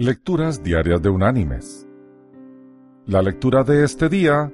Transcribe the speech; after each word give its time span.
Lecturas 0.00 0.62
Diarias 0.62 1.02
de 1.02 1.08
Unánimes. 1.08 1.84
La 3.06 3.20
lectura 3.20 3.64
de 3.64 3.82
este 3.82 4.08
día 4.08 4.52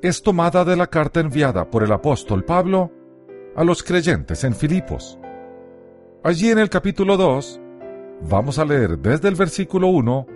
es 0.00 0.22
tomada 0.22 0.64
de 0.64 0.76
la 0.76 0.86
carta 0.86 1.18
enviada 1.18 1.68
por 1.68 1.82
el 1.82 1.90
apóstol 1.90 2.44
Pablo 2.44 2.92
a 3.56 3.64
los 3.64 3.82
creyentes 3.82 4.44
en 4.44 4.54
Filipos. 4.54 5.18
Allí 6.22 6.48
en 6.48 6.60
el 6.60 6.70
capítulo 6.70 7.16
2 7.16 7.60
vamos 8.30 8.60
a 8.60 8.64
leer 8.64 8.96
desde 8.96 9.26
el 9.26 9.34
versículo 9.34 9.88
1 9.88 10.26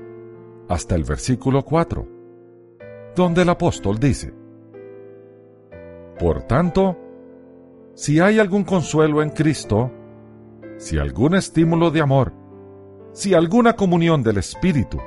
hasta 0.68 0.96
el 0.96 1.04
versículo 1.04 1.64
4, 1.64 2.08
donde 3.14 3.42
el 3.42 3.50
apóstol 3.50 4.00
dice, 4.00 4.34
Por 6.18 6.42
tanto, 6.42 6.98
si 7.94 8.18
hay 8.18 8.40
algún 8.40 8.64
consuelo 8.64 9.22
en 9.22 9.30
Cristo, 9.30 9.92
si 10.78 10.98
algún 10.98 11.36
estímulo 11.36 11.92
de 11.92 12.00
amor, 12.00 12.37
si 13.12 13.34
alguna 13.34 13.74
comunión 13.74 14.22
del 14.22 14.38
Espíritu, 14.38 14.98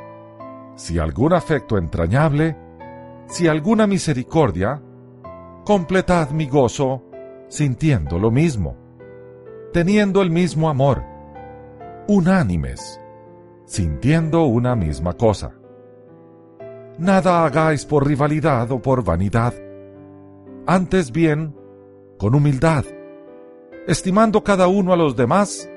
si 0.75 0.99
algún 0.99 1.33
afecto 1.33 1.77
entrañable, 1.77 2.57
si 3.27 3.47
alguna 3.47 3.87
misericordia, 3.87 4.81
completad 5.65 6.31
mi 6.31 6.47
gozo 6.47 7.03
sintiendo 7.47 8.17
lo 8.17 8.31
mismo, 8.31 8.77
teniendo 9.73 10.21
el 10.21 10.31
mismo 10.31 10.69
amor, 10.69 11.03
unánimes, 12.07 12.99
sintiendo 13.65 14.43
una 14.43 14.75
misma 14.75 15.13
cosa. 15.13 15.53
Nada 16.97 17.45
hagáis 17.45 17.85
por 17.85 18.05
rivalidad 18.07 18.71
o 18.71 18.81
por 18.81 19.03
vanidad, 19.03 19.53
antes 20.65 21.11
bien, 21.11 21.55
con 22.17 22.35
humildad, 22.35 22.85
estimando 23.87 24.43
cada 24.43 24.67
uno 24.67 24.93
a 24.93 24.97
los 24.97 25.15
demás 25.15 25.69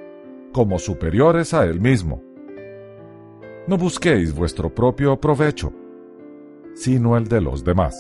como 0.55 0.79
superiores 0.79 1.53
a 1.53 1.65
él 1.67 1.81
mismo. 1.81 2.23
No 3.67 3.77
busquéis 3.77 4.33
vuestro 4.33 4.73
propio 4.73 5.21
provecho, 5.21 5.73
sino 6.75 7.17
el 7.17 7.27
de 7.27 7.41
los 7.41 7.65
demás. 7.65 7.97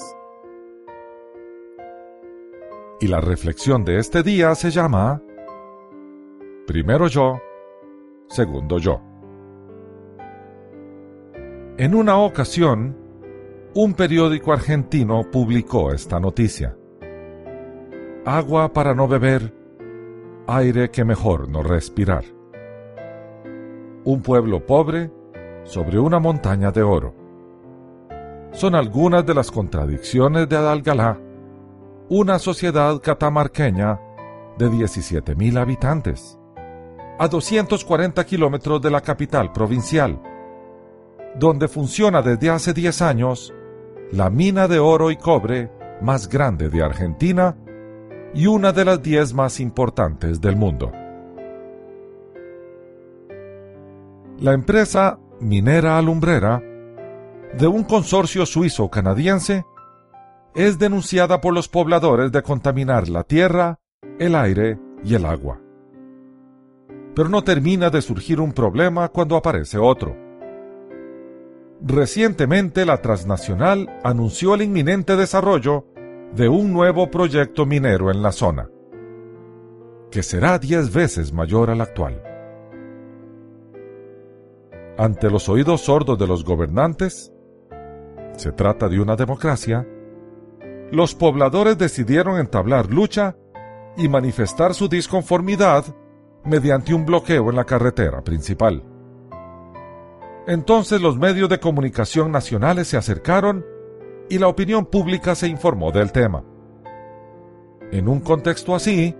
Y 3.00 3.08
la 3.08 3.20
reflexión 3.20 3.84
de 3.84 3.98
este 3.98 4.22
día 4.22 4.55
se 4.55 4.70
llama 4.70 5.20
Primero 6.64 7.08
yo, 7.08 7.41
segundo 8.28 8.78
yo. 8.78 9.02
En 11.77 11.92
una 11.92 12.18
ocasión, 12.18 12.96
un 13.74 13.94
periódico 13.94 14.52
argentino 14.52 15.28
publicó 15.28 15.92
esta 15.92 16.20
noticia. 16.20 16.77
Agua 18.24 18.72
para 18.72 18.94
no 18.94 19.08
beber, 19.08 19.52
aire 20.46 20.92
que 20.92 21.05
mejor 21.05 21.48
no 21.48 21.64
respirar 21.64 22.24
un 24.05 24.20
pueblo 24.22 24.64
pobre 24.64 25.10
sobre 25.64 25.98
una 25.98 26.19
montaña 26.19 26.70
de 26.70 26.83
oro. 26.83 27.14
Son 28.52 28.74
algunas 28.74 29.24
de 29.27 29.34
las 29.34 29.50
contradicciones 29.50 30.48
de 30.48 30.56
Adalgalá, 30.56 31.19
una 32.08 32.38
sociedad 32.38 33.00
catamarqueña 33.00 33.98
de 34.58 34.70
17.000 34.70 35.58
habitantes, 35.58 36.38
a 37.19 37.27
240 37.28 38.24
kilómetros 38.24 38.80
de 38.80 38.91
la 38.91 39.00
capital 39.00 39.52
provincial, 39.52 40.20
donde 41.36 41.66
funciona 41.66 42.22
desde 42.22 42.50
hace 42.50 42.72
10 42.72 43.02
años 43.02 43.52
la 44.12 44.30
mina 44.30 44.68
de 44.68 44.78
oro 44.78 45.11
y 45.11 45.16
cobre 45.16 45.72
más 46.00 46.28
grande 46.28 46.68
de 46.68 46.83
Argentina 46.83 47.56
y 48.34 48.46
una 48.46 48.72
de 48.72 48.84
las 48.84 49.02
10 49.02 49.34
más 49.34 49.58
importantes 49.61 50.41
del 50.41 50.56
mundo. 50.56 50.92
La 54.45 54.53
empresa 54.53 55.19
minera 55.41 55.97
alumbrera 55.97 56.62
de 57.56 57.67
un 57.67 57.83
consorcio 57.83 58.45
suizo-canadiense 58.45 59.64
es 60.55 60.78
denunciada 60.78 61.41
por 61.41 61.55
los 61.55 61.67
pobladores 61.67 62.31
de 62.31 62.42
contaminar 62.42 63.09
la 63.09 63.25
tierra, 63.25 63.80
el 64.18 64.35
aire 64.35 64.79
y 65.02 65.14
el 65.14 65.24
agua. 65.24 65.63
Pero 67.14 67.30
no 67.30 67.42
termina 67.42 67.89
de 67.89 68.02
surgir 68.02 68.39
un 68.39 68.52
problema 68.52 69.08
cuando 69.08 69.36
aparece 69.36 69.79
otro. 69.79 70.14
Recientemente 71.80 72.85
la 72.85 73.01
transnacional 73.01 73.98
anunció 74.05 74.57
el 74.57 74.61
inminente 74.61 75.17
desarrollo 75.17 75.86
de 76.35 76.51
un 76.51 76.70
nuevo 76.70 77.11
proyecto 77.11 77.64
minero 77.64 78.11
en 78.11 78.20
la 78.20 78.30
zona, 78.30 78.68
que 80.11 80.23
será 80.23 80.58
diez 80.58 80.92
veces 80.92 81.33
mayor 81.33 81.70
al 81.70 81.80
actual 81.80 82.33
ante 84.96 85.30
los 85.30 85.48
oídos 85.48 85.82
sordos 85.82 86.18
de 86.18 86.27
los 86.27 86.44
gobernantes, 86.44 87.32
se 88.36 88.52
trata 88.52 88.88
de 88.88 89.00
una 89.00 89.16
democracia, 89.16 89.86
los 90.90 91.14
pobladores 91.14 91.78
decidieron 91.78 92.38
entablar 92.38 92.90
lucha 92.90 93.36
y 93.96 94.08
manifestar 94.08 94.74
su 94.74 94.88
disconformidad 94.88 95.84
mediante 96.44 96.94
un 96.94 97.06
bloqueo 97.06 97.50
en 97.50 97.56
la 97.56 97.64
carretera 97.64 98.22
principal. 98.22 98.84
Entonces 100.46 101.00
los 101.00 101.16
medios 101.16 101.48
de 101.48 101.58
comunicación 101.58 102.30
nacionales 102.30 102.88
se 102.88 102.96
acercaron 102.96 103.64
y 104.28 104.38
la 104.38 104.48
opinión 104.48 104.86
pública 104.86 105.34
se 105.34 105.48
informó 105.48 105.90
del 105.90 106.12
tema. 106.12 106.44
En 107.90 108.08
un 108.08 108.20
contexto 108.20 108.74
así, 108.74 109.16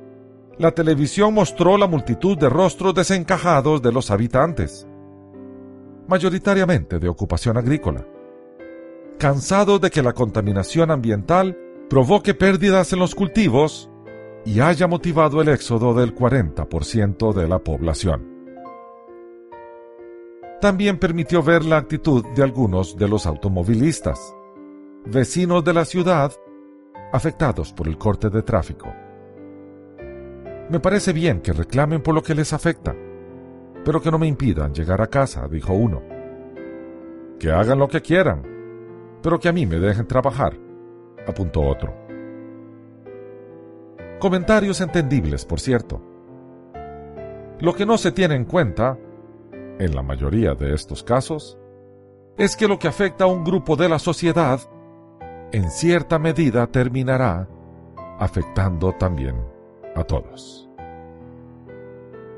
la 0.58 0.72
televisión 0.72 1.34
mostró 1.34 1.76
la 1.78 1.86
multitud 1.86 2.36
de 2.38 2.48
rostros 2.48 2.94
desencajados 2.94 3.82
de 3.82 3.92
los 3.92 4.10
habitantes 4.10 4.86
mayoritariamente 6.09 6.98
de 6.98 7.09
ocupación 7.09 7.56
agrícola. 7.56 8.06
Cansados 9.19 9.81
de 9.81 9.91
que 9.91 10.03
la 10.03 10.12
contaminación 10.12 10.91
ambiental 10.91 11.59
provoque 11.88 12.34
pérdidas 12.34 12.92
en 12.92 12.98
los 12.98 13.15
cultivos 13.15 13.91
y 14.44 14.60
haya 14.60 14.87
motivado 14.87 15.41
el 15.41 15.48
éxodo 15.48 15.94
del 15.94 16.15
40% 16.15 17.32
de 17.32 17.48
la 17.48 17.59
población. 17.59 18.34
También 20.60 20.98
permitió 20.98 21.42
ver 21.42 21.65
la 21.65 21.76
actitud 21.76 22.25
de 22.34 22.42
algunos 22.42 22.97
de 22.97 23.09
los 23.09 23.26
automovilistas, 23.26 24.34
vecinos 25.04 25.65
de 25.65 25.75
la 25.75 25.84
ciudad, 25.84 26.32
afectados 27.12 27.72
por 27.72 27.86
el 27.86 27.98
corte 27.98 28.31
de 28.31 28.42
tráfico. 28.42 28.92
Me 30.71 30.81
parece 30.81 31.12
bien 31.12 31.41
que 31.41 31.53
reclamen 31.53 32.03
por 32.03 32.15
lo 32.15 32.22
que 32.22 32.34
les 32.34 32.53
afecta 32.53 32.94
pero 33.84 34.00
que 34.00 34.11
no 34.11 34.19
me 34.19 34.27
impidan 34.27 34.72
llegar 34.72 35.00
a 35.00 35.09
casa, 35.09 35.47
dijo 35.49 35.72
uno. 35.72 36.03
Que 37.39 37.50
hagan 37.50 37.78
lo 37.78 37.89
que 37.89 38.00
quieran, 38.00 38.43
pero 39.22 39.39
que 39.39 39.49
a 39.49 39.53
mí 39.53 39.67
me 39.67 39.78
dejen 39.78 40.06
trabajar, 40.06 40.56
apuntó 41.27 41.62
otro. 41.62 41.95
Comentarios 44.19 44.81
entendibles, 44.81 45.45
por 45.45 45.61
cierto. 45.61 46.00
Lo 47.61 47.75
que 47.75 47.87
no 47.87 47.99
se 47.99 48.12
tiene 48.12 48.34
en 48.34 48.45
cuenta, 48.45 48.99
en 49.78 49.95
la 49.95 50.03
mayoría 50.03 50.55
de 50.55 50.72
estos 50.72 51.03
casos, 51.03 51.59
es 52.37 52.56
que 52.56 52.69
lo 52.69 52.78
que 52.78 52.89
afecta 52.89 53.25
a 53.25 53.28
un 53.28 53.45
grupo 53.45 53.77
de 53.77 53.89
la 53.89 53.99
sociedad, 53.99 54.61
en 55.53 55.71
cierta 55.71 56.19
medida 56.19 56.66
terminará 56.66 57.49
afectando 58.19 58.93
también 58.93 59.37
a 59.95 60.05
todos. 60.05 60.63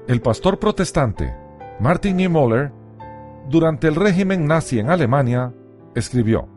El 0.09 0.21
pastor 0.21 0.61
protestante 0.61 1.35
Martin 1.81 2.17
Niemöller, 2.17 2.71
durante 3.49 3.89
el 3.89 3.97
régimen 3.97 4.47
nazi 4.47 4.79
en 4.79 4.89
Alemania, 4.89 5.53
escribió, 5.97 6.49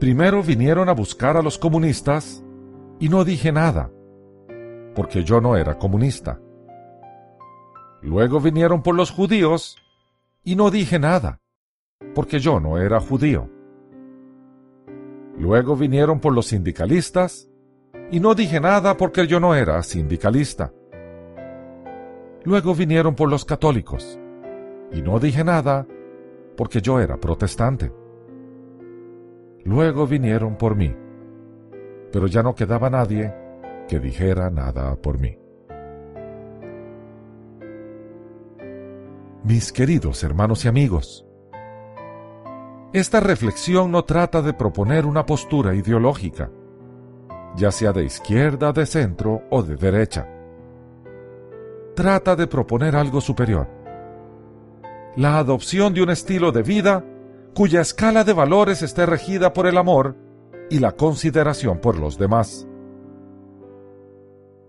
Primero 0.00 0.42
vinieron 0.42 0.88
a 0.88 0.92
buscar 0.92 1.36
a 1.36 1.42
los 1.42 1.56
comunistas 1.56 2.42
y 2.98 3.08
no 3.08 3.24
dije 3.24 3.52
nada, 3.52 3.92
porque 4.96 5.22
yo 5.22 5.40
no 5.40 5.56
era 5.56 5.78
comunista. 5.78 6.40
Luego 8.02 8.40
vinieron 8.40 8.82
por 8.82 8.96
los 8.96 9.12
judíos 9.12 9.76
y 10.42 10.56
no 10.56 10.72
dije 10.72 10.98
nada, 10.98 11.40
porque 12.12 12.40
yo 12.40 12.58
no 12.58 12.78
era 12.78 12.98
judío. 12.98 13.48
Luego 15.38 15.76
vinieron 15.76 16.18
por 16.18 16.32
los 16.34 16.46
sindicalistas 16.46 17.48
y 18.10 18.18
no 18.18 18.34
dije 18.34 18.58
nada 18.58 18.96
porque 18.96 19.28
yo 19.28 19.38
no 19.38 19.54
era 19.54 19.80
sindicalista. 19.84 20.72
Luego 22.48 22.74
vinieron 22.74 23.14
por 23.14 23.28
los 23.28 23.44
católicos, 23.44 24.18
y 24.90 25.02
no 25.02 25.20
dije 25.20 25.44
nada 25.44 25.86
porque 26.56 26.80
yo 26.80 26.98
era 26.98 27.18
protestante. 27.18 27.92
Luego 29.66 30.06
vinieron 30.06 30.56
por 30.56 30.74
mí, 30.74 30.96
pero 32.10 32.26
ya 32.26 32.42
no 32.42 32.54
quedaba 32.54 32.88
nadie 32.88 33.34
que 33.86 34.00
dijera 34.00 34.48
nada 34.48 34.96
por 34.96 35.20
mí. 35.20 35.36
Mis 39.44 39.70
queridos 39.70 40.24
hermanos 40.24 40.64
y 40.64 40.68
amigos, 40.68 41.26
esta 42.94 43.20
reflexión 43.20 43.92
no 43.92 44.06
trata 44.06 44.40
de 44.40 44.54
proponer 44.54 45.04
una 45.04 45.26
postura 45.26 45.74
ideológica, 45.74 46.50
ya 47.56 47.70
sea 47.70 47.92
de 47.92 48.04
izquierda, 48.04 48.72
de 48.72 48.86
centro 48.86 49.42
o 49.50 49.62
de 49.62 49.76
derecha 49.76 50.37
trata 51.98 52.36
de 52.36 52.46
proponer 52.46 52.94
algo 52.94 53.20
superior. 53.20 53.66
la 55.16 55.38
adopción 55.38 55.94
de 55.94 56.00
un 56.00 56.10
estilo 56.10 56.52
de 56.52 56.62
vida 56.62 57.04
cuya 57.56 57.80
escala 57.80 58.22
de 58.22 58.32
valores 58.32 58.82
esté 58.82 59.04
regida 59.04 59.52
por 59.52 59.66
el 59.66 59.76
amor 59.76 60.14
y 60.70 60.78
la 60.78 60.92
consideración 60.92 61.80
por 61.80 61.98
los 61.98 62.16
demás. 62.16 62.68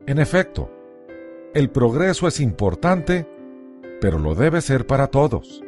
En 0.08 0.18
efecto, 0.18 0.72
el 1.54 1.70
progreso 1.70 2.28
es 2.28 2.40
importante, 2.40 3.28
pero 4.02 4.18
lo 4.18 4.34
debe 4.34 4.60
ser 4.62 4.88
para 4.88 5.06
todos. 5.06 5.64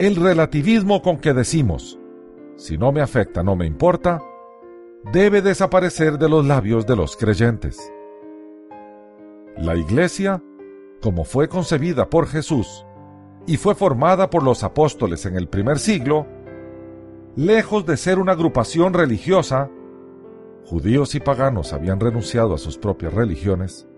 El 0.00 0.16
relativismo 0.16 1.00
con 1.00 1.18
que 1.18 1.32
decimos, 1.32 2.00
si 2.56 2.76
no 2.76 2.90
me 2.90 3.02
afecta, 3.02 3.44
no 3.44 3.54
me 3.54 3.66
importa, 3.66 4.20
debe 5.12 5.42
desaparecer 5.42 6.18
de 6.18 6.28
los 6.28 6.44
labios 6.44 6.88
de 6.88 6.96
los 6.96 7.16
creyentes. 7.16 7.93
La 9.64 9.76
Iglesia, 9.76 10.42
como 11.00 11.24
fue 11.24 11.48
concebida 11.48 12.10
por 12.10 12.26
Jesús 12.26 12.84
y 13.46 13.56
fue 13.56 13.74
formada 13.74 14.28
por 14.28 14.42
los 14.42 14.62
apóstoles 14.62 15.24
en 15.24 15.36
el 15.36 15.48
primer 15.48 15.78
siglo, 15.78 16.26
lejos 17.34 17.86
de 17.86 17.96
ser 17.96 18.18
una 18.18 18.32
agrupación 18.32 18.92
religiosa, 18.92 19.70
judíos 20.66 21.14
y 21.14 21.20
paganos 21.20 21.72
habían 21.72 21.98
renunciado 21.98 22.52
a 22.52 22.58
sus 22.58 22.76
propias 22.76 23.14
religiones, 23.14 23.88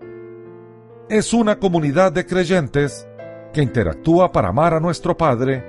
es 1.09 1.33
una 1.33 1.59
comunidad 1.59 2.13
de 2.13 2.25
creyentes 2.25 3.05
que 3.51 3.61
interactúa 3.61 4.31
para 4.31 4.47
amar 4.47 4.73
a 4.73 4.79
nuestro 4.79 5.17
Padre 5.17 5.65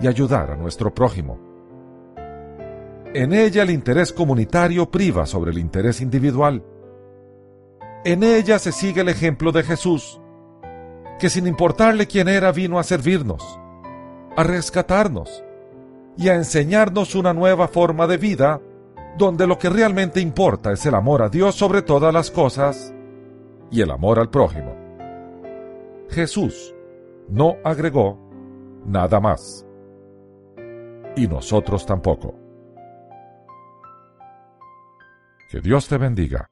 y 0.00 0.06
ayudar 0.06 0.52
a 0.52 0.56
nuestro 0.56 0.94
prójimo. 0.94 1.38
En 3.12 3.34
ella 3.34 3.64
el 3.64 3.70
interés 3.70 4.14
comunitario 4.14 4.90
priva 4.90 5.26
sobre 5.26 5.50
el 5.50 5.58
interés 5.58 6.00
individual. 6.00 6.64
En 8.04 8.24
ella 8.24 8.58
se 8.58 8.72
sigue 8.72 9.02
el 9.02 9.08
ejemplo 9.08 9.52
de 9.52 9.62
Jesús, 9.62 10.20
que 11.20 11.30
sin 11.30 11.46
importarle 11.46 12.08
quién 12.08 12.28
era 12.28 12.50
vino 12.50 12.80
a 12.80 12.82
servirnos, 12.82 13.60
a 14.36 14.42
rescatarnos 14.42 15.44
y 16.16 16.28
a 16.28 16.34
enseñarnos 16.34 17.14
una 17.14 17.32
nueva 17.32 17.68
forma 17.68 18.08
de 18.08 18.16
vida 18.16 18.60
donde 19.16 19.46
lo 19.46 19.58
que 19.58 19.70
realmente 19.70 20.20
importa 20.20 20.72
es 20.72 20.84
el 20.84 20.94
amor 20.94 21.22
a 21.22 21.28
Dios 21.28 21.54
sobre 21.54 21.82
todas 21.82 22.12
las 22.12 22.30
cosas 22.30 22.92
y 23.70 23.80
el 23.82 23.90
amor 23.90 24.18
al 24.18 24.30
prójimo. 24.30 24.74
Jesús 26.10 26.74
no 27.28 27.56
agregó 27.64 28.18
nada 28.84 29.20
más. 29.20 29.66
Y 31.14 31.28
nosotros 31.28 31.86
tampoco. 31.86 32.34
Que 35.50 35.60
Dios 35.60 35.86
te 35.86 35.98
bendiga. 35.98 36.51